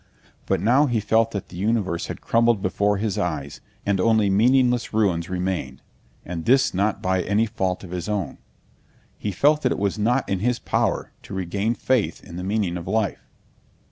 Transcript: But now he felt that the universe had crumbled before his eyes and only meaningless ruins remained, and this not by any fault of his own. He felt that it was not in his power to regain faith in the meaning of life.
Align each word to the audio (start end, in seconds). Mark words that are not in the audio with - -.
But 0.47 0.59
now 0.61 0.87
he 0.87 0.99
felt 0.99 1.29
that 1.29 1.49
the 1.49 1.57
universe 1.57 2.07
had 2.07 2.21
crumbled 2.21 2.59
before 2.63 2.97
his 2.97 3.19
eyes 3.19 3.61
and 3.85 3.99
only 3.99 4.31
meaningless 4.31 4.95
ruins 4.95 5.29
remained, 5.29 5.83
and 6.25 6.45
this 6.45 6.73
not 6.73 7.03
by 7.03 7.21
any 7.21 7.45
fault 7.45 7.83
of 7.83 7.91
his 7.91 8.09
own. 8.09 8.39
He 9.19 9.31
felt 9.31 9.61
that 9.61 9.71
it 9.71 9.77
was 9.77 9.99
not 9.99 10.27
in 10.27 10.39
his 10.39 10.57
power 10.57 11.11
to 11.21 11.35
regain 11.35 11.75
faith 11.75 12.23
in 12.23 12.35
the 12.35 12.43
meaning 12.43 12.77
of 12.77 12.87
life. 12.87 13.29